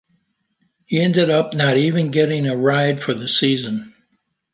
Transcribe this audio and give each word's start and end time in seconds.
He 0.87 0.99
ended 0.99 1.29
up 1.29 1.53
not 1.53 1.77
even 1.77 2.09
getting 2.09 2.47
a 2.47 2.57
ride 2.57 2.99
for 2.99 3.13
the 3.13 3.27
season. 3.27 3.93